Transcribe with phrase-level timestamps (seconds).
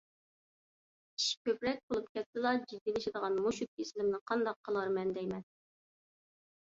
[1.21, 5.47] ئىش كۆپرەك بولۇپ كەتسىلا جىددىيلىشىدىغان مۇشۇ كېسىلىمنى قانداق قىلارمەن دەيمەن؟